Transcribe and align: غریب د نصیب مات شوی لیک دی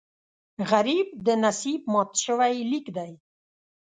غریب 0.71 1.07
د 1.25 1.27
نصیب 1.43 1.81
مات 1.93 2.11
شوی 2.23 2.53
لیک 2.69 2.85
دی 2.97 3.11